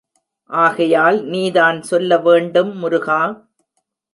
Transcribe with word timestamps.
ஆகையால் 0.49 1.19
நீதான் 1.25 1.81
சொல்ல 1.81 2.17
வேண்டும், 2.17 2.71
முருகா! 2.77 3.21